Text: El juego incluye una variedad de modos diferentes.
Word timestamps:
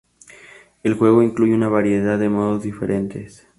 El 0.81 0.95
juego 0.95 1.21
incluye 1.21 1.53
una 1.53 1.69
variedad 1.69 2.17
de 2.17 2.27
modos 2.27 2.63
diferentes. 2.63 3.45